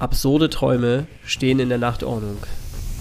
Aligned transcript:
Absurde 0.00 0.48
Träume 0.48 1.06
stehen 1.26 1.60
in 1.60 1.68
der 1.68 1.76
Nachtordnung. 1.76 2.38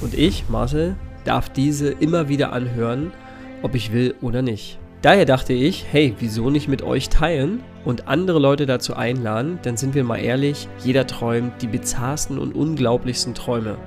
Und 0.01 0.13
ich, 0.13 0.49
Marcel, 0.49 0.97
darf 1.23 1.47
diese 1.47 1.91
immer 1.91 2.27
wieder 2.27 2.51
anhören, 2.51 3.13
ob 3.61 3.73
ich 3.73 3.93
will 3.93 4.15
oder 4.21 4.41
nicht. 4.41 4.79
Daher 5.01 5.23
dachte 5.23 5.53
ich, 5.53 5.85
hey, 5.89 6.13
wieso 6.19 6.49
nicht 6.49 6.67
mit 6.67 6.81
euch 6.81 7.07
teilen 7.07 7.63
und 7.85 8.09
andere 8.09 8.37
Leute 8.37 8.65
dazu 8.65 8.95
einladen? 8.95 9.59
Denn 9.63 9.77
sind 9.77 9.95
wir 9.95 10.03
mal 10.03 10.17
ehrlich, 10.17 10.67
jeder 10.83 11.07
träumt 11.07 11.61
die 11.61 11.67
bizarrsten 11.67 12.37
und 12.37 12.53
unglaublichsten 12.53 13.33
Träume. 13.33 13.77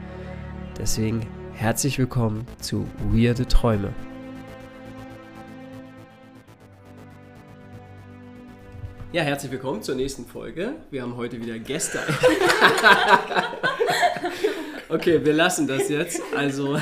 Deswegen 0.79 1.27
herzlich 1.53 1.99
willkommen 1.99 2.47
zu 2.61 2.87
Weirde 3.13 3.47
Träume. 3.47 3.93
Ja, 9.13 9.21
herzlich 9.21 9.53
willkommen 9.53 9.83
zur 9.83 9.95
nächsten 9.95 10.25
Folge. 10.25 10.77
Wir 10.91 11.03
haben 11.03 11.19
heute 11.19 11.39
wieder 11.39 11.59
Gäste. 11.59 11.99
okay, 14.89 15.23
wir 15.23 15.35
lassen 15.35 15.67
das 15.67 15.91
jetzt. 15.91 16.23
Also, 16.35 16.77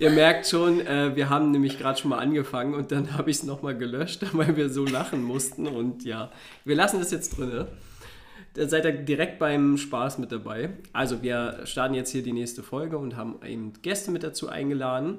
ihr 0.00 0.10
merkt 0.10 0.48
schon, 0.48 0.80
äh, 0.80 1.14
wir 1.14 1.30
haben 1.30 1.52
nämlich 1.52 1.78
gerade 1.78 2.00
schon 2.00 2.08
mal 2.08 2.18
angefangen 2.18 2.74
und 2.74 2.90
dann 2.90 3.16
habe 3.16 3.30
ich 3.30 3.36
es 3.36 3.42
nochmal 3.44 3.78
gelöscht, 3.78 4.26
weil 4.32 4.56
wir 4.56 4.70
so 4.70 4.84
lachen 4.84 5.22
mussten. 5.22 5.68
Und 5.68 6.04
ja, 6.04 6.32
wir 6.64 6.74
lassen 6.74 6.98
das 6.98 7.12
jetzt 7.12 7.38
drin. 7.38 7.66
Da 8.54 8.68
seid 8.68 8.84
ihr 8.84 8.92
direkt 8.92 9.38
beim 9.38 9.78
Spaß 9.78 10.18
mit 10.18 10.32
dabei. 10.32 10.70
Also, 10.92 11.22
wir 11.22 11.60
starten 11.62 11.94
jetzt 11.94 12.10
hier 12.10 12.24
die 12.24 12.32
nächste 12.32 12.64
Folge 12.64 12.98
und 12.98 13.14
haben 13.14 13.38
eben 13.46 13.74
Gäste 13.82 14.10
mit 14.10 14.24
dazu 14.24 14.48
eingeladen. 14.48 15.18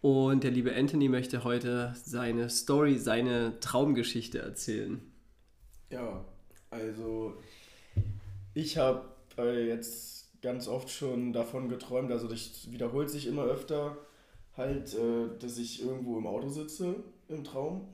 Und 0.00 0.44
der 0.44 0.50
liebe 0.50 0.74
Anthony 0.74 1.08
möchte 1.08 1.44
heute 1.44 1.94
seine 2.02 2.48
Story, 2.48 2.96
seine 2.98 3.60
Traumgeschichte 3.60 4.38
erzählen. 4.38 5.00
Ja, 5.90 6.24
also 6.70 7.34
ich 8.54 8.78
habe 8.78 9.02
äh, 9.36 9.66
jetzt 9.66 10.40
ganz 10.40 10.68
oft 10.68 10.88
schon 10.88 11.32
davon 11.32 11.68
geträumt, 11.68 12.10
also 12.12 12.28
das 12.28 12.70
wiederholt 12.70 13.10
sich 13.10 13.26
immer 13.26 13.44
öfter, 13.44 13.98
halt, 14.56 14.94
äh, 14.94 15.38
dass 15.38 15.58
ich 15.58 15.82
irgendwo 15.82 16.16
im 16.16 16.26
Auto 16.26 16.48
sitze 16.48 16.96
im 17.28 17.44
Traum. 17.44 17.88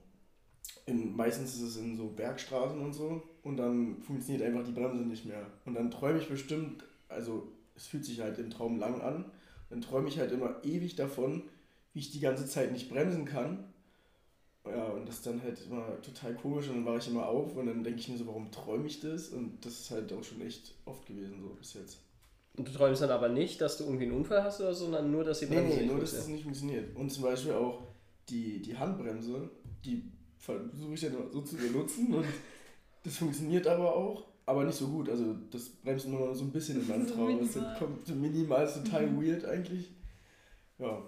In, 0.87 1.17
meistens 1.17 1.57
ist 1.57 1.63
es 1.63 1.77
in 1.77 1.97
so 1.97 2.07
Bergstraßen 2.09 2.81
und 2.81 2.93
so 2.93 3.23
und 3.43 3.57
dann 3.57 4.01
funktioniert 4.03 4.45
einfach 4.47 4.65
die 4.65 4.73
Bremse 4.73 5.03
nicht 5.03 5.25
mehr. 5.25 5.45
Und 5.65 5.75
dann 5.75 5.91
träume 5.91 6.21
ich 6.21 6.29
bestimmt, 6.29 6.85
also 7.09 7.49
es 7.75 7.89
fühlt 7.89 8.05
sich 8.05 8.21
halt 8.21 8.39
im 8.39 8.51
Traum 8.51 8.79
lang 8.79 9.01
an, 9.01 9.25
dann 9.71 9.81
träume 9.81 10.09
ich 10.09 10.21
halt 10.21 10.31
immer 10.31 10.61
ewig 10.63 10.95
davon, 10.95 11.43
wie 11.97 12.01
ich 12.01 12.11
die 12.11 12.21
ganze 12.21 12.47
Zeit 12.47 12.73
nicht 12.73 12.91
bremsen 12.91 13.25
kann. 13.25 13.65
Ja, 14.67 14.85
und 14.89 15.09
das 15.09 15.17
ist 15.17 15.27
dann 15.27 15.43
halt 15.43 15.59
immer 15.67 16.03
total 16.03 16.35
komisch 16.35 16.69
und 16.69 16.75
dann 16.75 16.85
wache 16.85 16.99
ich 16.99 17.09
immer 17.09 17.27
auf 17.27 17.57
und 17.57 17.65
dann 17.65 17.83
denke 17.83 18.01
ich 18.01 18.09
mir 18.11 18.19
so, 18.19 18.27
warum 18.27 18.51
träume 18.51 18.87
ich 18.87 19.01
das? 19.01 19.31
Und 19.31 19.65
das 19.65 19.81
ist 19.81 19.91
halt 19.91 20.13
auch 20.13 20.23
schon 20.23 20.43
echt 20.43 20.75
oft 20.85 21.07
gewesen, 21.07 21.41
so 21.41 21.49
bis 21.55 21.73
jetzt. 21.73 21.97
Und 22.59 22.69
du 22.69 22.73
träumst 22.73 23.01
dann 23.01 23.09
aber 23.09 23.31
nicht, 23.31 23.63
dass 23.63 23.79
du 23.79 23.85
irgendwie 23.85 24.05
einen 24.05 24.17
Unfall 24.17 24.45
hast 24.45 24.61
oder 24.61 24.75
so, 24.75 24.85
sondern 24.85 25.11
nur, 25.11 25.25
dass 25.25 25.39
die 25.39 25.47
Bremse 25.47 25.75
nee, 25.75 25.83
nee, 25.83 25.87
nur, 25.87 26.01
dass 26.01 26.13
es 26.13 26.29
nicht 26.29 26.43
funktioniert. 26.43 26.95
Und 26.95 27.09
zum 27.09 27.23
Beispiel 27.23 27.53
auch 27.53 27.81
die, 28.29 28.61
die 28.61 28.77
Handbremse, 28.77 29.49
die 29.83 30.03
versuche 30.37 30.93
ich 30.93 31.01
dann 31.01 31.33
so 31.33 31.41
zu 31.41 31.57
benutzen 31.57 32.13
und 32.13 32.27
das 33.05 33.17
funktioniert 33.17 33.67
aber 33.67 33.97
auch, 33.97 34.27
aber 34.45 34.65
nicht 34.65 34.77
so 34.77 34.89
gut. 34.89 35.09
Also 35.09 35.35
das 35.51 35.71
bremst 35.71 36.09
nur 36.09 36.27
noch 36.27 36.35
so 36.35 36.45
ein 36.45 36.53
bisschen 36.53 36.79
in 36.83 36.89
meinem 36.89 37.07
Traum. 37.07 37.39
Das 37.41 37.79
kommt 37.79 38.07
minimal, 38.21 38.67
ist 38.67 38.85
total 38.85 39.07
mhm. 39.07 39.23
weird 39.23 39.47
eigentlich. 39.47 39.93
Ja. 40.79 41.03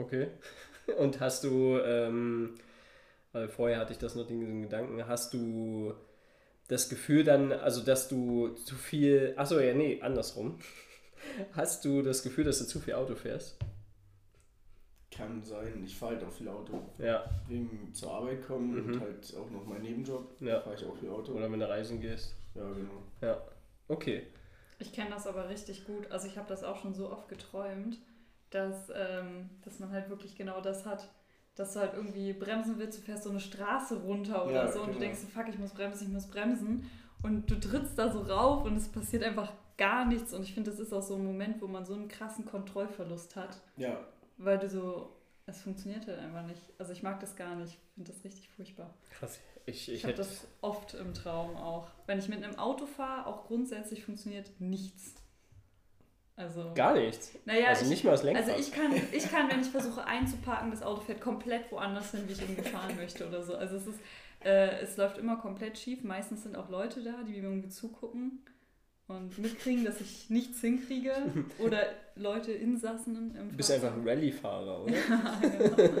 Okay. 0.00 0.28
Und 0.98 1.20
hast 1.20 1.44
du, 1.44 1.78
ähm, 1.78 2.54
weil 3.32 3.48
vorher 3.48 3.78
hatte 3.78 3.92
ich 3.92 3.98
das 3.98 4.14
noch 4.14 4.26
den 4.26 4.62
Gedanken, 4.62 5.06
hast 5.06 5.34
du 5.34 5.94
das 6.68 6.88
Gefühl 6.88 7.24
dann, 7.24 7.52
also 7.52 7.82
dass 7.82 8.08
du 8.08 8.48
zu 8.54 8.74
viel, 8.76 9.34
achso, 9.36 9.58
ja, 9.58 9.74
nee, 9.74 10.00
andersrum. 10.00 10.58
Hast 11.52 11.84
du 11.84 12.00
das 12.00 12.22
Gefühl, 12.22 12.44
dass 12.44 12.60
du 12.60 12.64
zu 12.64 12.80
viel 12.80 12.94
Auto 12.94 13.14
fährst? 13.14 13.58
Kann 15.10 15.42
sein, 15.44 15.82
ich 15.84 15.94
fahre 15.94 16.14
halt 16.14 16.24
auch 16.24 16.32
viel 16.32 16.48
Auto. 16.48 16.80
Ja. 16.96 17.28
Wegen 17.46 17.92
zur 17.92 18.10
Arbeit 18.10 18.46
kommen 18.46 18.72
mhm. 18.72 18.94
und 18.94 19.00
halt 19.00 19.36
auch 19.36 19.50
noch 19.50 19.66
mein 19.66 19.82
Nebenjob, 19.82 20.40
ja. 20.40 20.60
fahre 20.60 20.76
ich 20.76 20.86
auch 20.86 20.96
viel 20.96 21.10
Auto. 21.10 21.32
Oder 21.32 21.52
wenn 21.52 21.60
du 21.60 21.68
reisen 21.68 22.00
gehst. 22.00 22.34
Ja, 22.54 22.62
genau. 22.62 23.02
Ja, 23.20 23.42
okay. 23.88 24.22
Ich 24.78 24.94
kenne 24.94 25.10
das 25.10 25.26
aber 25.26 25.50
richtig 25.50 25.84
gut. 25.84 26.10
Also 26.10 26.26
ich 26.26 26.38
habe 26.38 26.48
das 26.48 26.64
auch 26.64 26.80
schon 26.80 26.94
so 26.94 27.10
oft 27.10 27.28
geträumt 27.28 27.98
dass, 28.50 28.90
ähm, 28.94 29.50
dass 29.64 29.78
man 29.78 29.90
halt 29.90 30.10
wirklich 30.10 30.36
genau 30.36 30.60
das 30.60 30.86
hat, 30.86 31.08
dass 31.54 31.74
du 31.74 31.80
halt 31.80 31.94
irgendwie 31.94 32.32
bremsen 32.32 32.78
willst, 32.78 32.98
du 32.98 33.02
fährst 33.02 33.24
so 33.24 33.30
eine 33.30 33.40
Straße 33.40 34.02
runter 34.02 34.44
oder 34.44 34.66
ja, 34.66 34.72
so 34.72 34.80
und 34.80 34.86
genau. 34.86 34.98
du 34.98 35.04
denkst, 35.04 35.20
fuck, 35.32 35.48
ich 35.48 35.58
muss 35.58 35.72
bremsen, 35.72 36.06
ich 36.06 36.12
muss 36.12 36.26
bremsen 36.26 36.90
und 37.22 37.50
du 37.50 37.58
trittst 37.58 37.98
da 37.98 38.10
so 38.10 38.20
rauf 38.20 38.64
und 38.64 38.76
es 38.76 38.88
passiert 38.88 39.22
einfach 39.22 39.52
gar 39.76 40.04
nichts 40.04 40.32
und 40.34 40.42
ich 40.42 40.54
finde, 40.54 40.70
das 40.70 40.80
ist 40.80 40.92
auch 40.92 41.02
so 41.02 41.16
ein 41.16 41.24
Moment, 41.24 41.60
wo 41.62 41.66
man 41.66 41.84
so 41.84 41.94
einen 41.94 42.08
krassen 42.08 42.44
Kontrollverlust 42.44 43.36
hat. 43.36 43.60
Ja. 43.76 43.98
Weil 44.36 44.58
du 44.58 44.68
so, 44.68 45.16
es 45.46 45.62
funktioniert 45.62 46.06
halt 46.06 46.18
einfach 46.18 46.46
nicht. 46.46 46.60
Also 46.78 46.92
ich 46.92 47.02
mag 47.02 47.20
das 47.20 47.36
gar 47.36 47.56
nicht, 47.56 47.72
ich 47.72 47.94
finde 47.94 48.12
das 48.12 48.24
richtig 48.24 48.48
furchtbar. 48.50 48.94
Krass. 49.10 49.38
Ich, 49.66 49.88
ich, 49.88 49.94
ich 49.94 50.04
habe 50.04 50.14
das 50.14 50.46
oft 50.62 50.94
im 50.94 51.14
Traum 51.14 51.56
auch. 51.56 51.88
Wenn 52.06 52.18
ich 52.18 52.28
mit 52.28 52.42
einem 52.42 52.58
Auto 52.58 52.86
fahre, 52.86 53.26
auch 53.26 53.46
grundsätzlich 53.46 54.04
funktioniert 54.04 54.50
nichts. 54.58 55.14
Also, 56.40 56.72
Gar 56.74 56.94
nichts. 56.94 57.32
Naja, 57.44 57.68
also 57.68 57.84
ich, 57.84 57.90
nicht 57.90 58.04
mal 58.04 58.12
das 58.12 58.22
Lenkrad. 58.22 58.48
Also 58.48 58.58
ich 58.58 58.72
kann, 58.72 58.92
ich 59.12 59.30
kann, 59.30 59.50
wenn 59.50 59.60
ich 59.60 59.68
versuche 59.68 60.06
einzuparken, 60.06 60.70
das 60.70 60.82
Auto 60.82 61.02
fährt 61.02 61.20
komplett 61.20 61.70
woanders 61.70 62.12
hin, 62.12 62.22
wie 62.26 62.32
ich 62.32 62.40
ihn 62.40 62.64
fahren 62.64 62.96
möchte 62.96 63.28
oder 63.28 63.42
so. 63.42 63.54
Also 63.56 63.76
es 63.76 63.86
ist, 63.86 63.98
äh, 64.42 64.80
es 64.80 64.96
läuft 64.96 65.18
immer 65.18 65.36
komplett 65.36 65.76
schief. 65.76 66.02
Meistens 66.02 66.44
sind 66.44 66.56
auch 66.56 66.70
Leute 66.70 67.02
da, 67.02 67.22
die 67.24 67.32
mir 67.32 67.42
irgendwie 67.42 67.68
zugucken 67.68 68.42
und 69.06 69.36
mitkriegen, 69.36 69.84
dass 69.84 70.00
ich 70.00 70.30
nichts 70.30 70.62
hinkriege. 70.62 71.12
Oder 71.58 71.82
Leute, 72.16 72.52
Insassen 72.52 73.36
im 73.36 73.50
Du 73.50 73.56
bist 73.56 73.70
einfach 73.70 73.92
ein 73.92 74.08
Rallye-Fahrer, 74.08 74.84
oder? 74.84 74.92
ja, 75.10 75.40
genau. 75.42 76.00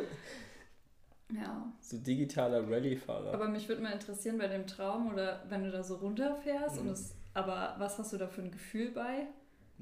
Ja. 1.32 1.72
So 1.80 1.98
digitaler 1.98 2.66
Rallye-Fahrer. 2.66 3.34
Aber 3.34 3.48
mich 3.48 3.68
würde 3.68 3.82
mal 3.82 3.92
interessieren 3.92 4.38
bei 4.38 4.48
dem 4.48 4.66
Traum 4.66 5.12
oder 5.12 5.44
wenn 5.48 5.64
du 5.64 5.70
da 5.70 5.82
so 5.82 5.96
runterfährst 5.96 6.76
mhm. 6.76 6.88
und 6.88 6.92
es, 6.94 7.14
aber 7.34 7.76
was 7.78 7.98
hast 7.98 8.12
du 8.14 8.16
da 8.16 8.26
für 8.26 8.40
ein 8.40 8.50
Gefühl 8.50 8.90
bei? 8.90 9.28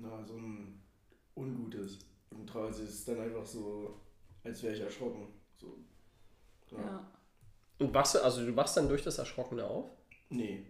Na, 0.01 0.25
so 0.25 0.35
ein 0.35 0.81
ungutes. 1.35 1.99
Und 2.31 2.49
teilweise 2.49 2.83
ist 2.83 2.95
es 2.95 3.05
dann 3.05 3.21
einfach 3.21 3.45
so, 3.45 4.01
als 4.45 4.63
wäre 4.63 4.75
ich 4.75 4.81
erschrocken. 4.81 5.29
So. 5.57 5.79
Ja. 6.71 6.79
ja. 6.79 7.13
Und 7.79 7.95
wachst 7.95 8.15
du, 8.15 8.23
also 8.23 8.45
du 8.45 8.55
wachst 8.57 8.77
dann 8.77 8.89
durch 8.89 9.03
das 9.03 9.19
Erschrockene 9.19 9.65
auf? 9.65 9.91
Nee, 10.31 10.67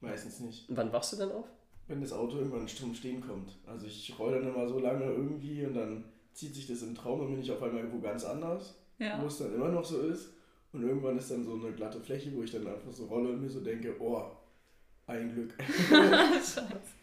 meistens 0.00 0.40
nicht. 0.40 0.68
Und 0.68 0.76
wann 0.76 0.92
wachst 0.92 1.12
du 1.12 1.16
dann 1.16 1.32
auf? 1.32 1.46
Wenn 1.88 2.00
das 2.00 2.12
Auto 2.12 2.36
irgendwann 2.36 2.68
stumm 2.68 2.94
stehen 2.94 3.20
kommt. 3.20 3.58
Also 3.66 3.86
ich 3.86 4.16
roll 4.18 4.32
dann 4.32 4.48
immer 4.48 4.68
so 4.68 4.78
lange 4.78 5.04
irgendwie 5.04 5.64
und 5.66 5.74
dann 5.74 6.04
zieht 6.32 6.54
sich 6.54 6.66
das 6.66 6.82
im 6.82 6.94
Traum 6.94 7.20
und 7.20 7.30
bin 7.30 7.40
ich 7.40 7.50
auf 7.50 7.62
einmal 7.62 7.80
irgendwo 7.80 8.00
ganz 8.00 8.24
anders, 8.24 8.76
ja. 8.98 9.20
wo 9.20 9.26
es 9.26 9.38
dann 9.38 9.54
immer 9.54 9.68
noch 9.68 9.84
so 9.84 10.00
ist. 10.02 10.30
Und 10.72 10.82
irgendwann 10.82 11.18
ist 11.18 11.30
dann 11.32 11.44
so 11.44 11.54
eine 11.54 11.72
glatte 11.72 12.00
Fläche, 12.00 12.32
wo 12.36 12.42
ich 12.42 12.52
dann 12.52 12.66
einfach 12.66 12.92
so 12.92 13.06
rolle 13.06 13.30
und 13.30 13.40
mir 13.40 13.50
so 13.50 13.60
denke, 13.60 13.96
oh, 13.98 14.22
ein 15.06 15.32
Glück. 15.32 15.54
Scheiße. 15.88 16.99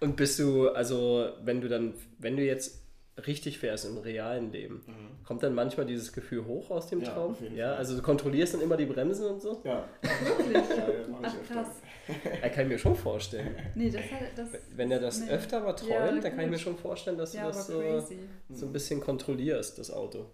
Und 0.00 0.16
bist 0.16 0.38
du, 0.38 0.68
also 0.70 1.30
wenn 1.42 1.60
du 1.60 1.68
dann, 1.68 1.94
wenn 2.18 2.36
du 2.36 2.42
jetzt 2.42 2.80
richtig 3.26 3.58
fährst 3.58 3.84
im 3.84 3.98
realen 3.98 4.50
Leben, 4.52 4.82
mhm. 4.86 5.24
kommt 5.24 5.42
dann 5.42 5.54
manchmal 5.54 5.86
dieses 5.86 6.12
Gefühl 6.12 6.46
hoch 6.46 6.70
aus 6.70 6.86
dem 6.86 7.00
ja, 7.00 7.10
Traum? 7.10 7.36
ja, 7.54 7.74
also 7.74 7.96
du 7.96 8.02
kontrollierst 8.02 8.54
dann 8.54 8.62
immer 8.62 8.76
die 8.76 8.86
Bremsen 8.86 9.26
und 9.26 9.42
so? 9.42 9.60
Ja. 9.64 9.86
Wirklich? 10.00 10.54
ja, 10.54 10.86
Ach, 11.22 11.34
krass. 11.46 11.68
Er 12.42 12.50
kann 12.50 12.66
mir 12.66 12.78
schon 12.78 12.96
vorstellen. 12.96 13.54
Nee, 13.74 13.90
das 13.90 14.02
das 14.34 14.48
Wenn 14.74 14.90
er 14.90 14.98
das 14.98 15.20
nee. 15.20 15.30
öfter 15.30 15.60
mal 15.60 15.74
träumt, 15.74 15.90
ja, 15.90 16.20
dann 16.20 16.22
kann 16.22 16.40
ich 16.40 16.50
mir 16.50 16.58
schon 16.58 16.76
vorstellen, 16.76 17.18
dass 17.18 17.32
du 17.32 17.38
das 17.38 17.66
so, 17.66 17.82
so 18.48 18.66
ein 18.66 18.72
bisschen 18.72 19.00
kontrollierst, 19.00 19.78
das 19.78 19.90
Auto. 19.90 20.26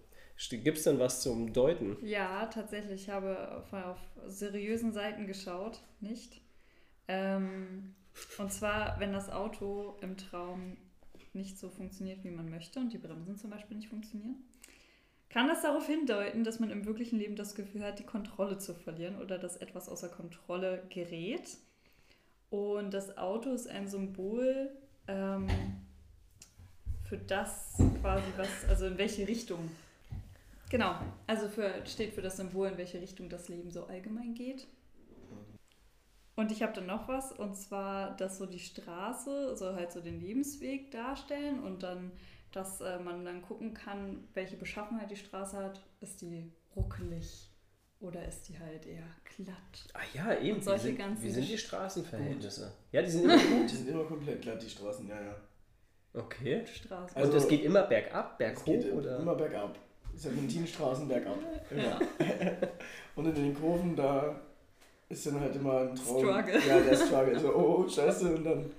Gibt 0.50 0.78
es 0.78 0.84
denn 0.84 0.98
was 0.98 1.22
zum 1.22 1.52
Deuten? 1.52 1.96
Ja, 2.02 2.46
tatsächlich. 2.46 3.02
Ich 3.02 3.08
habe 3.10 3.56
auf, 3.56 3.72
auf 3.72 3.98
seriösen 4.26 4.92
Seiten 4.92 5.26
geschaut, 5.26 5.80
nicht? 6.00 6.40
Ähm, 7.08 7.94
und 8.38 8.52
zwar, 8.52 8.98
wenn 9.00 9.12
das 9.12 9.30
Auto 9.30 9.96
im 10.00 10.16
Traum 10.16 10.76
nicht 11.32 11.58
so 11.58 11.68
funktioniert, 11.68 12.24
wie 12.24 12.30
man 12.30 12.48
möchte 12.48 12.80
und 12.80 12.92
die 12.92 12.98
Bremsen 12.98 13.36
zum 13.36 13.50
Beispiel 13.50 13.76
nicht 13.76 13.88
funktionieren, 13.88 14.36
kann 15.28 15.48
das 15.48 15.62
darauf 15.62 15.86
hindeuten, 15.86 16.44
dass 16.44 16.60
man 16.60 16.70
im 16.70 16.86
wirklichen 16.86 17.18
Leben 17.18 17.36
das 17.36 17.54
Gefühl 17.54 17.82
hat, 17.82 17.98
die 17.98 18.04
Kontrolle 18.04 18.58
zu 18.58 18.74
verlieren 18.74 19.20
oder 19.20 19.38
dass 19.38 19.56
etwas 19.56 19.88
außer 19.88 20.08
Kontrolle 20.08 20.82
gerät. 20.88 21.58
Und 22.48 22.94
das 22.94 23.18
Auto 23.18 23.50
ist 23.50 23.68
ein 23.68 23.88
Symbol 23.88 24.70
ähm, 25.08 25.48
für 27.08 27.18
das 27.18 27.74
quasi, 28.00 28.26
was, 28.36 28.48
also 28.68 28.86
in 28.86 28.98
welche 28.98 29.26
Richtung. 29.26 29.70
Genau, 30.70 30.94
also 31.26 31.48
für, 31.48 31.72
steht 31.86 32.14
für 32.14 32.22
das 32.22 32.36
Symbol, 32.36 32.68
in 32.68 32.78
welche 32.78 33.00
Richtung 33.00 33.28
das 33.28 33.48
Leben 33.48 33.70
so 33.70 33.86
allgemein 33.86 34.34
geht. 34.34 34.66
Und 36.36 36.52
ich 36.52 36.62
habe 36.62 36.74
dann 36.74 36.86
noch 36.86 37.08
was, 37.08 37.32
und 37.32 37.56
zwar, 37.56 38.14
dass 38.16 38.36
so 38.38 38.44
die 38.46 38.58
Straße 38.58 39.56
soll 39.56 39.74
halt 39.74 39.90
so 39.90 40.00
den 40.02 40.20
Lebensweg 40.20 40.90
darstellen 40.90 41.60
und 41.62 41.82
dann, 41.82 42.12
dass 42.52 42.80
äh, 42.82 42.98
man 42.98 43.24
dann 43.24 43.40
gucken 43.42 43.72
kann, 43.72 44.28
welche 44.34 44.56
Beschaffenheit 44.56 45.10
die 45.10 45.16
Straße 45.16 45.56
hat. 45.56 45.82
Ist 46.00 46.20
die 46.20 46.52
ruckelig 46.76 47.50
Oder 48.00 48.26
ist 48.26 48.48
die 48.48 48.58
halt 48.58 48.84
eher 48.84 49.06
glatt? 49.34 49.88
Ah 49.94 50.00
ja, 50.12 50.38
eben. 50.38 50.56
Und 50.58 50.64
solche 50.64 50.84
wie, 50.84 50.88
sind, 50.88 50.98
ganzen 50.98 51.22
wie 51.24 51.30
sind 51.30 51.48
die 51.48 51.56
Straßenverhältnisse? 51.58 52.70
Ja, 52.92 53.00
die 53.00 53.10
sind 53.10 53.24
immer 53.24 53.38
gut. 53.38 53.70
Die 53.70 53.76
sind 53.76 53.88
immer 53.88 54.04
komplett 54.04 54.42
glatt, 54.42 54.62
die 54.62 54.68
Straßen, 54.68 55.08
ja, 55.08 55.18
ja. 55.20 55.34
Okay. 56.12 56.66
Straßen. 56.66 57.16
Also- 57.16 57.30
Und 57.32 57.36
es 57.38 57.48
geht 57.48 57.64
immer 57.64 57.82
bergab, 57.84 58.36
berghoch 58.36 58.64
geht 58.66 58.92
oder? 58.92 59.18
immer 59.20 59.34
bergab. 59.34 59.78
Serpentinstraßen 60.14 61.08
bergab. 61.08 61.38
Immer. 61.70 61.82
ja. 61.82 61.98
Und 63.16 63.26
in 63.26 63.34
den 63.34 63.54
Kurven, 63.54 63.96
da 63.96 64.40
ist 65.08 65.26
dann 65.26 65.40
halt 65.40 65.54
immer 65.56 65.80
ein 65.82 65.94
Traum. 65.94 66.24
Struggle. 66.24 66.60
Ja, 66.66 66.80
der 66.80 66.96
Struggle. 66.96 67.38
So, 67.40 67.54
oh, 67.54 67.88
scheiße. 67.88 68.34
Und 68.34 68.44
dann. 68.44 68.70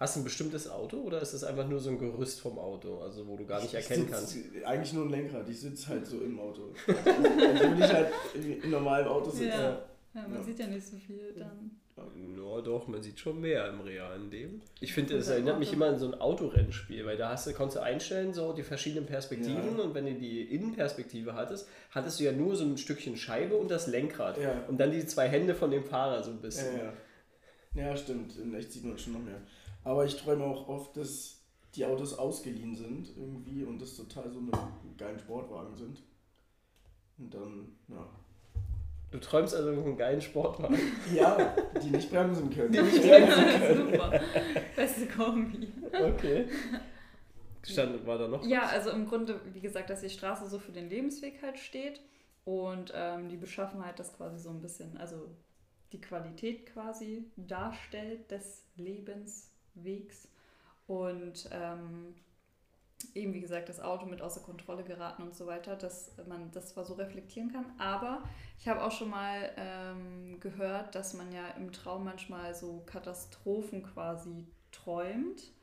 Hast 0.00 0.16
du 0.16 0.20
ein 0.20 0.24
bestimmtes 0.24 0.68
Auto 0.68 0.96
oder 0.98 1.22
ist 1.22 1.34
das 1.34 1.44
einfach 1.44 1.68
nur 1.68 1.78
so 1.78 1.88
ein 1.90 1.98
Gerüst 1.98 2.40
vom 2.40 2.58
Auto, 2.58 2.98
also 2.98 3.26
wo 3.28 3.36
du 3.36 3.46
gar 3.46 3.60
nicht 3.60 3.72
ich 3.72 3.76
erkennen 3.76 4.02
sitz, 4.02 4.10
kannst? 4.10 4.36
Eigentlich 4.66 4.92
nur 4.92 5.04
ein 5.04 5.10
Lenkrad. 5.10 5.48
Ich 5.48 5.60
sitze 5.60 5.86
halt 5.88 6.04
so 6.04 6.18
im 6.18 6.38
Auto. 6.40 6.62
Also, 6.88 7.22
wenn 7.22 7.78
ich 7.78 7.92
halt 7.92 8.08
in, 8.34 8.62
in 8.62 8.70
normalem 8.70 9.06
Auto 9.06 9.30
sitze. 9.30 9.46
Ja. 9.46 9.70
Ja, 10.14 10.28
man 10.28 10.34
Ja. 10.34 10.42
sieht 10.42 10.58
ja 10.58 10.66
nicht 10.66 10.84
so 10.84 10.96
viel 10.96 11.32
dann. 11.38 11.70
Ja, 11.96 12.60
doch, 12.60 12.88
man 12.88 13.02
sieht 13.02 13.20
schon 13.20 13.40
mehr 13.40 13.68
im 13.68 13.80
realen 13.80 14.30
Leben. 14.30 14.62
Ich 14.80 14.92
finde, 14.92 15.16
das 15.16 15.28
erinnert 15.28 15.58
mich 15.60 15.72
immer 15.72 15.86
an 15.86 15.98
so 15.98 16.06
ein 16.06 16.20
Autorennspiel, 16.20 17.06
weil 17.06 17.16
da 17.16 17.30
hast 17.30 17.46
du, 17.46 17.52
konntest 17.52 17.76
du 17.76 17.82
einstellen, 17.82 18.34
so 18.34 18.52
die 18.52 18.64
verschiedenen 18.64 19.06
Perspektiven 19.06 19.78
Ja. 19.78 19.84
und 19.84 19.94
wenn 19.94 20.06
du 20.06 20.14
die 20.14 20.42
Innenperspektive 20.42 21.34
hattest, 21.34 21.68
hattest 21.90 22.18
du 22.18 22.24
ja 22.24 22.32
nur 22.32 22.56
so 22.56 22.64
ein 22.64 22.78
Stückchen 22.78 23.16
Scheibe 23.16 23.56
und 23.56 23.70
das 23.70 23.86
Lenkrad. 23.86 24.38
Ja. 24.38 24.64
Und 24.66 24.78
dann 24.78 24.90
die 24.90 25.06
zwei 25.06 25.28
Hände 25.28 25.54
von 25.54 25.70
dem 25.70 25.84
Fahrer 25.84 26.22
so 26.22 26.30
ein 26.32 26.40
bisschen. 26.40 26.76
Ja, 26.76 26.92
ja. 27.74 27.90
ja, 27.90 27.96
stimmt. 27.96 28.36
In 28.38 28.52
echt 28.54 28.72
sieht 28.72 28.84
man 28.84 28.98
schon 28.98 29.12
noch 29.14 29.22
mehr. 29.22 29.40
Aber 29.84 30.04
ich 30.04 30.16
träume 30.16 30.44
auch 30.44 30.68
oft, 30.68 30.96
dass 30.96 31.42
die 31.76 31.84
Autos 31.84 32.18
ausgeliehen 32.18 32.74
sind 32.74 33.16
irgendwie 33.16 33.64
und 33.64 33.80
das 33.80 33.96
total 33.96 34.30
so 34.30 34.38
eine 34.40 34.50
geilen 34.96 35.18
Sportwagen 35.18 35.74
sind. 35.76 36.02
Und 37.18 37.32
dann, 37.32 37.76
ja. 37.88 38.08
Du 39.14 39.20
träumst 39.20 39.54
also 39.54 39.72
von 39.72 39.84
einem 39.84 39.96
geilen 39.96 40.20
Sportwagen. 40.20 40.76
Ja, 41.14 41.54
die 41.80 41.90
nicht 41.90 42.10
bremsen 42.10 42.50
können. 42.50 42.72
Die 42.72 42.82
nicht 42.82 43.00
bremsen 43.06 43.92
Super. 43.92 44.20
Beste 44.74 45.06
Kombi. 45.06 45.72
Okay. 45.92 46.48
Stand, 47.62 48.04
war 48.04 48.18
da 48.18 48.26
noch? 48.26 48.44
Ja, 48.44 48.64
also 48.66 48.90
im 48.90 49.06
Grunde, 49.06 49.40
wie 49.52 49.60
gesagt, 49.60 49.88
dass 49.88 50.00
die 50.00 50.10
Straße 50.10 50.48
so 50.48 50.58
für 50.58 50.72
den 50.72 50.90
Lebensweg 50.90 51.40
halt 51.42 51.60
steht 51.60 52.00
und 52.44 52.92
ähm, 52.92 53.28
die 53.28 53.36
Beschaffenheit 53.36 54.00
das 54.00 54.16
quasi 54.16 54.40
so 54.40 54.50
ein 54.50 54.60
bisschen, 54.60 54.96
also 54.96 55.28
die 55.92 56.00
Qualität 56.00 56.66
quasi 56.66 57.30
darstellt 57.36 58.32
des 58.32 58.64
Lebenswegs 58.74 60.26
und 60.88 61.48
ähm, 61.52 62.16
eben 63.14 63.32
wie 63.32 63.40
gesagt 63.40 63.68
das 63.68 63.80
Auto 63.80 64.06
mit 64.06 64.22
außer 64.22 64.40
Kontrolle 64.40 64.84
geraten 64.84 65.22
und 65.22 65.34
so 65.34 65.46
weiter, 65.46 65.76
dass 65.76 66.12
man 66.28 66.50
das 66.52 66.68
zwar 66.68 66.84
so 66.84 66.94
reflektieren 66.94 67.52
kann, 67.52 67.66
aber 67.78 68.22
ich 68.58 68.68
habe 68.68 68.82
auch 68.82 68.92
schon 68.92 69.10
mal 69.10 69.50
ähm, 69.56 70.40
gehört, 70.40 70.94
dass 70.94 71.14
man 71.14 71.32
ja 71.32 71.48
im 71.56 71.72
Traum 71.72 72.04
manchmal 72.04 72.54
so 72.54 72.82
Katastrophen 72.86 73.82
quasi 73.82 74.46
träumt 74.72 75.54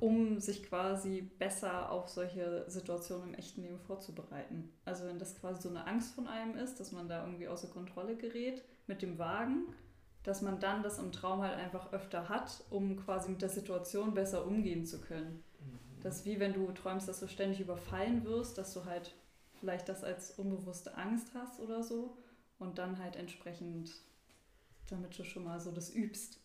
um 0.00 0.38
sich 0.38 0.62
quasi 0.62 1.22
besser 1.22 1.90
auf 1.90 2.08
solche 2.08 2.64
Situationen 2.68 3.28
im 3.28 3.34
echten 3.34 3.62
Leben 3.62 3.78
vorzubereiten. 3.80 4.72
Also 4.84 5.06
wenn 5.06 5.18
das 5.18 5.38
quasi 5.40 5.62
so 5.62 5.68
eine 5.68 5.86
Angst 5.86 6.14
von 6.14 6.26
einem 6.26 6.56
ist, 6.56 6.78
dass 6.78 6.92
man 6.92 7.08
da 7.08 7.24
irgendwie 7.24 7.48
außer 7.48 7.68
Kontrolle 7.68 8.16
gerät 8.16 8.62
mit 8.86 9.02
dem 9.02 9.18
Wagen, 9.18 9.74
dass 10.22 10.42
man 10.42 10.60
dann 10.60 10.82
das 10.82 10.98
im 10.98 11.12
Traum 11.12 11.42
halt 11.42 11.56
einfach 11.56 11.92
öfter 11.92 12.28
hat, 12.28 12.64
um 12.70 12.96
quasi 12.96 13.30
mit 13.30 13.42
der 13.42 13.48
Situation 13.48 14.14
besser 14.14 14.46
umgehen 14.46 14.84
zu 14.84 15.00
können. 15.00 15.42
Das 16.02 16.16
ist 16.16 16.26
wie 16.26 16.38
wenn 16.40 16.54
du 16.54 16.70
träumst, 16.72 17.08
dass 17.08 17.20
du 17.20 17.28
ständig 17.28 17.60
überfallen 17.60 18.24
wirst, 18.24 18.58
dass 18.58 18.72
du 18.74 18.84
halt 18.84 19.14
vielleicht 19.60 19.88
das 19.88 20.04
als 20.04 20.32
unbewusste 20.32 20.96
Angst 20.96 21.28
hast 21.34 21.60
oder 21.60 21.82
so 21.82 22.16
und 22.58 22.78
dann 22.78 22.98
halt 22.98 23.16
entsprechend, 23.16 23.90
damit 24.88 25.18
du 25.18 25.24
schon 25.24 25.44
mal 25.44 25.60
so 25.60 25.72
das 25.72 25.94
übst. 25.94 26.40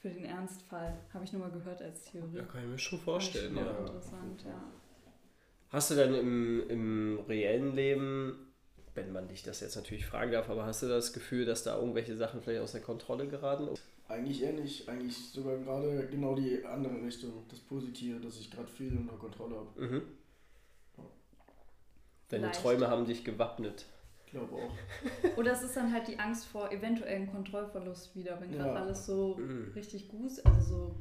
Für 0.00 0.10
den 0.10 0.24
Ernstfall. 0.24 0.96
Habe 1.12 1.24
ich 1.24 1.32
nur 1.32 1.42
mal 1.42 1.50
gehört 1.50 1.82
als 1.82 2.04
Theorie. 2.04 2.36
Ja, 2.36 2.44
kann 2.44 2.62
ich 2.62 2.68
mir 2.68 2.78
schon 2.78 3.00
vorstellen, 3.00 3.56
ja. 3.56 3.78
Interessant, 3.78 4.44
ja. 4.44 4.62
Hast 5.70 5.90
du 5.90 5.96
dann 5.96 6.14
im, 6.14 6.70
im 6.70 7.18
reellen 7.26 7.74
Leben, 7.74 8.52
wenn 8.94 9.12
man 9.12 9.26
dich 9.26 9.42
das 9.42 9.58
jetzt 9.58 9.74
natürlich 9.74 10.06
fragen 10.06 10.30
darf, 10.30 10.48
aber 10.48 10.64
hast 10.66 10.84
du 10.84 10.86
das 10.88 11.12
Gefühl, 11.12 11.44
dass 11.44 11.64
da 11.64 11.76
irgendwelche 11.76 12.16
Sachen 12.16 12.40
vielleicht 12.40 12.62
aus 12.62 12.72
der 12.72 12.80
Kontrolle 12.80 13.26
geraten? 13.26 13.70
Eigentlich 14.08 14.42
eher 14.42 14.54
nicht. 14.54 14.88
Eigentlich 14.88 15.16
sogar 15.16 15.56
gerade 15.58 16.06
genau 16.10 16.34
die 16.34 16.64
andere 16.64 17.02
Richtung. 17.02 17.44
Das 17.48 17.58
Positive, 17.60 18.18
dass 18.20 18.40
ich 18.40 18.50
gerade 18.50 18.68
viel 18.68 18.96
unter 18.96 19.14
Kontrolle 19.16 19.56
habe. 19.56 19.80
Mhm. 19.86 20.02
Deine 22.28 22.44
Vielleicht. 22.44 22.60
Träume 22.62 22.88
haben 22.88 23.06
dich 23.06 23.24
gewappnet. 23.24 23.86
Ich 24.26 24.32
glaube 24.32 24.54
auch. 24.56 24.72
Oder 25.38 25.52
es 25.52 25.62
ist 25.62 25.76
dann 25.76 25.92
halt 25.92 26.06
die 26.08 26.18
Angst 26.18 26.44
vor 26.46 26.70
eventuellem 26.70 27.30
Kontrollverlust 27.30 28.14
wieder, 28.14 28.38
wenn 28.40 28.52
gerade 28.52 28.70
Ja. 28.70 28.74
alles 28.82 29.06
so 29.06 29.36
Mhm. 29.36 29.72
richtig 29.74 30.08
gut, 30.08 30.32
also 30.44 30.60
so 30.60 30.94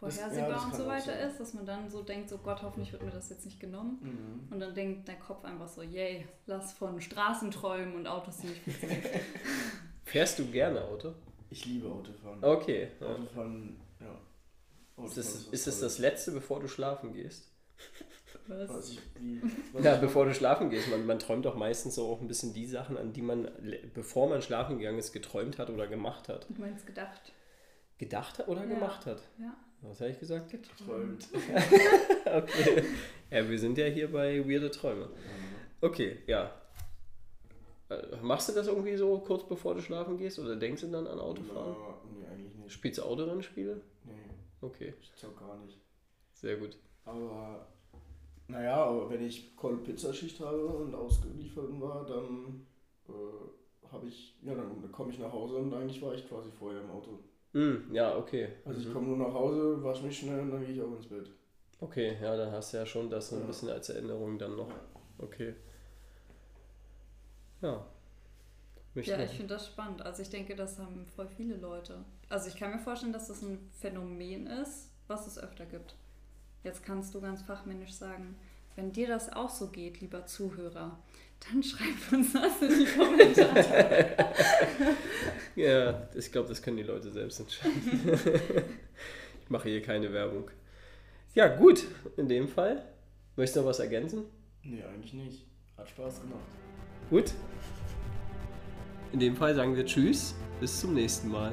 Das- 0.00 0.16
ja, 0.16 0.22
vorhersehbar 0.24 0.50
das 0.50 0.64
und 0.66 0.74
so 0.74 0.86
weiter 0.86 1.04
sein. 1.18 1.30
ist, 1.30 1.40
dass 1.40 1.54
man 1.54 1.64
dann 1.64 1.88
so 1.88 2.02
denkt, 2.02 2.28
so 2.28 2.36
Gott, 2.36 2.62
hoffentlich 2.62 2.92
wird 2.92 3.02
mir 3.02 3.10
das 3.10 3.30
jetzt 3.30 3.46
nicht 3.46 3.58
genommen. 3.58 3.98
Mhm. 4.02 4.52
Und 4.52 4.60
dann 4.60 4.74
denkt 4.74 5.08
der 5.08 5.16
Kopf 5.16 5.42
einfach 5.46 5.68
so, 5.68 5.80
yay, 5.82 6.26
lass 6.46 6.74
von 6.74 7.00
Straßen 7.00 7.50
träumen 7.50 7.94
und 7.94 8.06
Autos, 8.06 8.36
die 8.38 8.48
nicht 8.48 8.62
funktionieren. 8.62 9.02
Fährst 10.04 10.38
du 10.38 10.46
gerne 10.50 10.82
Auto? 10.84 11.14
Ich 11.50 11.64
liebe 11.64 11.88
Autofahren. 11.88 12.42
Okay. 12.42 12.88
Ja. 13.00 13.06
Autofahren, 13.06 13.80
ja. 14.00 14.06
Ist 14.06 14.18
Autofahren 14.96 15.18
es, 15.20 15.46
was 15.46 15.52
ist 15.52 15.66
es 15.66 15.80
das 15.80 15.80
Tolles. 15.80 15.98
letzte, 15.98 16.32
bevor 16.32 16.60
du 16.60 16.68
schlafen 16.68 17.12
gehst? 17.12 17.52
Was? 18.48 18.68
Was 18.68 18.90
ich, 18.90 19.00
wie, 19.20 19.42
was 19.72 19.84
Ja, 19.84 19.94
ich- 19.96 20.00
bevor 20.00 20.24
du 20.24 20.32
schlafen 20.34 20.70
gehst. 20.70 20.88
Man, 20.88 21.04
man 21.06 21.18
träumt 21.18 21.44
doch 21.44 21.56
meistens 21.56 21.96
so 21.96 22.06
auch 22.08 22.20
ein 22.20 22.28
bisschen 22.28 22.52
die 22.54 22.66
Sachen, 22.66 22.96
an 22.96 23.12
die 23.12 23.22
man, 23.22 23.48
bevor 23.94 24.28
man 24.28 24.40
schlafen 24.40 24.78
gegangen 24.78 24.98
ist, 24.98 25.12
geträumt 25.12 25.58
hat 25.58 25.68
oder 25.70 25.86
gemacht 25.88 26.28
hat. 26.28 26.46
Du 26.48 26.60
meinst 26.60 26.86
gedacht? 26.86 27.32
Gedacht 27.98 28.38
hat 28.38 28.48
oder 28.48 28.60
Ja. 28.62 28.66
gemacht 28.68 29.04
hat? 29.06 29.20
Ja, 29.38 29.56
Was 29.82 30.00
habe 30.00 30.10
ich 30.10 30.18
gesagt? 30.20 30.50
geträumt. 30.50 31.26
Träumt. 31.28 31.28
Okay. 32.26 32.84
Ja, 33.30 33.48
wir 33.48 33.58
sind 33.58 33.78
ja 33.78 33.86
hier 33.86 34.10
bei 34.12 34.46
Weirde 34.48 34.70
Träume. 34.70 35.08
Okay, 35.80 36.18
ja. 36.26 36.52
Äh, 37.88 38.16
Machst 38.22 38.48
du 38.48 38.52
das 38.52 38.66
irgendwie 38.66 38.96
so 38.96 39.18
kurz 39.18 39.46
bevor 39.46 39.74
du 39.74 39.80
schlafen 39.80 40.16
gehst 40.18 40.38
oder 40.38 40.56
denkst 40.56 40.82
du 40.82 40.88
dann 40.88 41.06
an 41.06 41.20
Autofahren? 41.20 41.76
Na, 41.78 41.94
nee, 42.18 42.26
eigentlich 42.26 42.54
nicht. 42.56 42.72
Spielst 42.72 42.98
du 42.98 43.02
Autorennspiele? 43.04 43.80
Nee, 44.04 44.12
Okay, 44.60 44.94
ich 45.00 45.14
zock 45.14 45.38
gar 45.38 45.56
nicht. 45.58 45.78
sehr 46.32 46.56
gut. 46.56 46.76
Aber, 47.04 47.66
naja, 48.48 48.76
aber 48.84 49.08
wenn 49.10 49.24
ich 49.24 49.54
Cold 49.56 49.84
Pizzaschicht 49.84 50.40
habe 50.40 50.66
und 50.66 50.94
ausgeliefert 50.94 51.80
war, 51.80 52.04
dann 52.06 52.66
äh, 53.08 53.88
habe 53.92 54.08
ich, 54.08 54.36
ja, 54.42 54.54
dann 54.54 54.90
komme 54.90 55.12
ich 55.12 55.18
nach 55.20 55.32
Hause 55.32 55.56
und 55.56 55.72
eigentlich 55.72 56.02
war 56.02 56.14
ich 56.14 56.28
quasi 56.28 56.50
vorher 56.50 56.80
im 56.80 56.90
Auto. 56.90 57.20
Hm, 57.52 57.84
ja, 57.92 58.16
okay. 58.18 58.48
Also 58.64 58.80
ich 58.80 58.88
Mhm. 58.88 58.92
komme 58.92 59.06
nur 59.08 59.28
nach 59.28 59.32
Hause, 59.34 59.82
wasche 59.84 60.04
mich 60.04 60.18
schnell 60.18 60.40
und 60.40 60.50
dann 60.50 60.64
gehe 60.66 60.74
ich 60.74 60.82
auch 60.82 60.96
ins 60.96 61.06
Bett. 61.06 61.30
Okay, 61.80 62.16
ja, 62.20 62.36
dann 62.36 62.50
hast 62.50 62.72
du 62.72 62.78
ja 62.78 62.86
schon 62.86 63.08
das 63.10 63.28
so 63.28 63.36
ein 63.36 63.42
Ja. 63.42 63.46
bisschen 63.46 63.68
als 63.68 63.88
Erinnerung 63.90 64.38
dann 64.38 64.56
noch. 64.56 64.70
Okay. 65.18 65.54
Ja. 67.66 67.84
Möchte 68.94 69.10
Ja, 69.10 69.18
ich 69.20 69.32
finde 69.32 69.54
das 69.54 69.66
spannend. 69.66 70.02
Also 70.02 70.22
ich 70.22 70.30
denke, 70.30 70.54
das 70.54 70.78
haben 70.78 71.04
voll 71.16 71.28
viele 71.28 71.56
Leute. 71.56 72.04
Also 72.28 72.48
ich 72.48 72.56
kann 72.56 72.70
mir 72.70 72.78
vorstellen, 72.78 73.12
dass 73.12 73.28
das 73.28 73.42
ein 73.42 73.58
Phänomen 73.80 74.46
ist, 74.46 74.88
was 75.08 75.26
es 75.26 75.38
öfter 75.38 75.66
gibt. 75.66 75.96
Jetzt 76.62 76.84
kannst 76.84 77.14
du 77.14 77.20
ganz 77.20 77.42
fachmännisch 77.42 77.92
sagen, 77.92 78.36
wenn 78.76 78.92
dir 78.92 79.08
das 79.08 79.32
auch 79.32 79.50
so 79.50 79.68
geht, 79.68 80.00
lieber 80.00 80.26
Zuhörer, 80.26 80.98
dann 81.40 81.62
schreib 81.62 82.12
uns 82.12 82.32
das 82.32 82.62
in 82.62 82.78
die 82.78 82.86
Kommentare. 82.86 84.16
Ja, 85.56 86.06
ich 86.14 86.30
glaube, 86.30 86.50
das 86.50 86.60
können 86.60 86.76
die 86.76 86.82
Leute 86.82 87.10
selbst 87.10 87.40
entscheiden. 87.40 87.72
ich 89.42 89.48
mache 89.48 89.70
hier 89.70 89.80
keine 89.80 90.12
Werbung. 90.12 90.50
Ja, 91.34 91.48
gut, 91.48 91.86
in 92.18 92.28
dem 92.28 92.46
Fall. 92.46 92.84
Möchtest 93.36 93.56
du 93.56 93.60
noch 93.60 93.68
was 93.68 93.78
ergänzen? 93.78 94.24
Nee, 94.62 94.82
eigentlich 94.82 95.14
nicht. 95.14 95.46
Hat 95.78 95.88
Spaß 95.88 96.20
gemacht. 96.20 96.44
Gut. 97.10 97.32
In 99.12 99.20
dem 99.20 99.36
Fall 99.36 99.54
sagen 99.54 99.76
wir 99.76 99.86
Tschüss, 99.86 100.34
bis 100.60 100.80
zum 100.80 100.94
nächsten 100.94 101.30
Mal. 101.30 101.52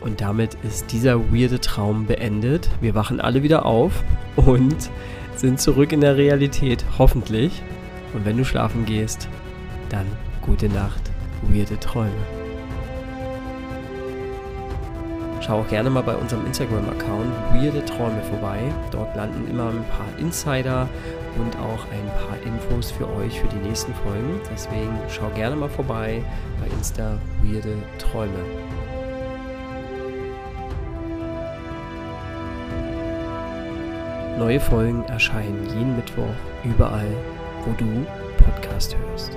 Und 0.00 0.20
damit 0.20 0.54
ist 0.62 0.92
dieser 0.92 1.32
weirde 1.32 1.60
Traum 1.60 2.06
beendet. 2.06 2.68
Wir 2.80 2.94
wachen 2.94 3.20
alle 3.20 3.42
wieder 3.42 3.66
auf 3.66 4.04
und 4.36 4.90
sind 5.34 5.60
zurück 5.60 5.90
in 5.92 6.00
der 6.00 6.16
Realität, 6.16 6.84
hoffentlich. 6.98 7.62
Und 8.14 8.24
wenn 8.24 8.36
du 8.36 8.44
schlafen 8.44 8.84
gehst, 8.84 9.28
dann 9.88 10.06
gute 10.42 10.68
Nacht, 10.68 11.10
weirde 11.42 11.80
Träume. 11.80 12.45
Schau 15.46 15.60
auch 15.60 15.68
gerne 15.68 15.90
mal 15.90 16.02
bei 16.02 16.16
unserem 16.16 16.44
Instagram-Account 16.46 17.32
Weirde 17.52 17.84
Träume 17.84 18.20
vorbei. 18.22 18.58
Dort 18.90 19.14
landen 19.14 19.48
immer 19.48 19.68
ein 19.68 19.84
paar 19.90 20.18
Insider 20.18 20.88
und 21.38 21.56
auch 21.58 21.84
ein 21.92 22.06
paar 22.18 22.36
Infos 22.44 22.90
für 22.90 23.08
euch 23.14 23.40
für 23.40 23.46
die 23.46 23.68
nächsten 23.68 23.94
Folgen. 23.94 24.40
Deswegen 24.52 24.98
schau 25.08 25.28
gerne 25.36 25.54
mal 25.54 25.68
vorbei 25.68 26.20
bei 26.60 26.66
Insta 26.76 27.16
Weirde 27.44 27.76
Träume. 27.98 28.32
Neue 34.36 34.58
Folgen 34.58 35.04
erscheinen 35.04 35.64
jeden 35.66 35.94
Mittwoch 35.94 36.34
überall, 36.64 37.06
wo 37.64 37.72
du 37.72 38.04
Podcast 38.44 38.96
hörst. 38.96 39.30